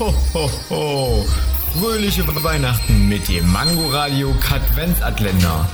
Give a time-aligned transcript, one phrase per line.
[0.00, 1.26] Ho, ho, ho.
[1.78, 5.68] Fröhliche Weihnachten mit dem Mangoradio Katwenzatländer.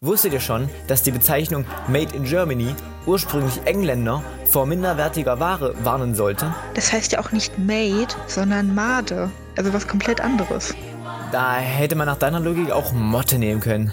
[0.00, 2.74] Wusstet ihr schon, dass die Bezeichnung Made in Germany
[3.04, 6.54] ursprünglich Engländer vor minderwertiger Ware warnen sollte?
[6.72, 9.30] Das heißt ja auch nicht Made, sondern Made.
[9.58, 10.74] Also was komplett anderes.
[11.30, 13.92] Da hätte man nach deiner Logik auch Motte nehmen können.